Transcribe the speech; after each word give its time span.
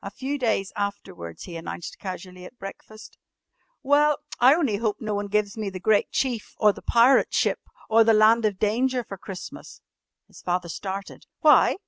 A 0.00 0.12
few 0.12 0.38
days 0.38 0.72
afterwards 0.76 1.42
he 1.42 1.56
announced 1.56 1.98
casually 1.98 2.44
at 2.44 2.56
breakfast: 2.56 3.18
"Well, 3.82 4.18
I 4.38 4.54
only 4.54 4.76
hope 4.76 4.98
no 5.00 5.12
one 5.12 5.26
gives 5.26 5.58
me 5.58 5.70
'The 5.70 5.80
Great 5.80 6.12
Chief,' 6.12 6.54
or 6.58 6.72
'The 6.72 6.82
Pirate 6.82 7.34
Ship,' 7.34 7.68
or 7.90 8.04
'The 8.04 8.14
Land 8.14 8.44
of 8.44 8.60
Danger' 8.60 9.02
for 9.02 9.18
Christmas." 9.18 9.80
His 10.28 10.40
father 10.40 10.68
started. 10.68 11.26
"Why?" 11.40 11.78